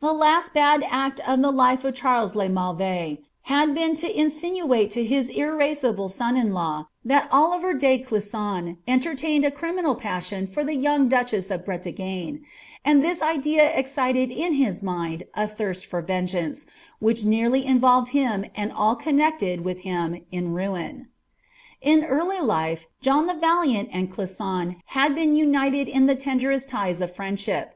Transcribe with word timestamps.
The 0.00 0.14
last 0.14 0.54
bad 0.54 0.82
act 0.88 1.20
of 1.28 1.42
the 1.42 1.50
life 1.50 1.84
of 1.84 1.94
Charles 1.94 2.34
le 2.34 2.48
Mauvais, 2.48 3.18
had 3.52 3.74
been 3.74 3.94
to 3.96 4.10
in 4.10 4.28
■inuaie 4.28 4.88
to 4.88 5.04
his 5.04 5.28
irascible 5.28 6.08
son 6.10 6.38
in 6.38 6.54
law 6.54 6.86
that 7.04 7.28
Oliver 7.30 7.74
de 7.74 7.98
Clisson 7.98 8.78
entertained 8.88 9.44
a 9.44 9.50
criminal 9.50 9.94
passion 9.94 10.46
for 10.46 10.64
the 10.64 10.72
young 10.74 11.06
duchess 11.06 11.50
of 11.50 11.66
Bretagiie 11.66 12.40
;* 11.66 12.40
and 12.82 13.04
this 13.04 13.20
idea 13.20 13.70
ex 13.76 13.92
cited 13.92 14.30
in 14.32 14.54
his 14.54 14.82
mind 14.82 15.24
a 15.34 15.46
tliirst 15.46 15.84
for 15.84 16.00
vengeance, 16.00 16.64
which 16.98 17.26
nearly 17.26 17.66
involved 17.66 18.12
him 18.12 18.46
and 18.56 18.70
ail 18.70 18.94
connected 18.96 19.66
with 19.66 19.80
him 19.80 20.24
in 20.32 20.54
ruin. 20.54 21.08
In 21.82 22.04
early 22.06 22.40
life, 22.40 22.86
John 23.02 23.26
the 23.26 23.34
Valiant 23.34 23.90
and 23.92 24.10
Clisson 24.10 24.76
had 24.96 25.14
been 25.14 25.34
united 25.36 25.88
in 25.88 26.06
the 26.06 26.16
tenderest 26.16 26.70
ties 26.70 27.02
of 27.02 27.14
friendship. 27.14 27.74